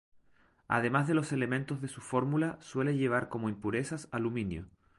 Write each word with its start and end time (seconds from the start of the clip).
Además 0.67 1.07
de 1.07 1.13
los 1.13 1.31
elementos 1.31 1.79
de 1.79 1.87
su 1.87 2.01
fórmula, 2.01 2.57
suele 2.59 2.97
llevar 2.97 3.29
como 3.29 3.49
impurezas 3.49 4.07
aluminio. 4.11 4.65